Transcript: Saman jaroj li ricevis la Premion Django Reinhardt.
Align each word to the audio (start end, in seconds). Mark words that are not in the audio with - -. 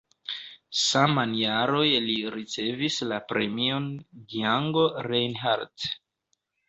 Saman 0.83 1.35
jaroj 1.41 1.83
li 2.07 2.15
ricevis 2.37 2.97
la 3.11 3.19
Premion 3.33 3.85
Django 4.33 4.87
Reinhardt. 5.09 5.87